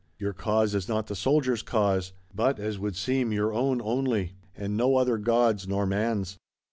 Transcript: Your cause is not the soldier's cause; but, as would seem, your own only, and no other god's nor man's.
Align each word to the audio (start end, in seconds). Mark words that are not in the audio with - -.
Your 0.17 0.33
cause 0.33 0.73
is 0.73 0.89
not 0.89 1.05
the 1.05 1.15
soldier's 1.15 1.61
cause; 1.61 2.11
but, 2.33 2.57
as 2.57 2.79
would 2.79 2.95
seem, 2.95 3.31
your 3.31 3.53
own 3.53 3.79
only, 3.79 4.33
and 4.57 4.75
no 4.75 4.95
other 4.95 5.19
god's 5.19 5.67
nor 5.67 5.85
man's. 5.85 6.39